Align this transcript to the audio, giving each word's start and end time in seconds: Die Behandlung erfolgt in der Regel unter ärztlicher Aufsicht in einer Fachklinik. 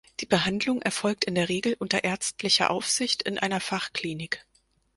Die 0.19 0.25
Behandlung 0.25 0.81
erfolgt 0.81 1.25
in 1.25 1.35
der 1.35 1.47
Regel 1.47 1.75
unter 1.77 2.03
ärztlicher 2.03 2.71
Aufsicht 2.71 3.21
in 3.21 3.37
einer 3.37 3.59
Fachklinik. 3.59 4.47